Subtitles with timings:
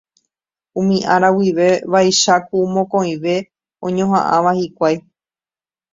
[0.79, 3.35] Umi ára guive vaicháku mokõive
[3.85, 4.95] oñoha'ãva hikuái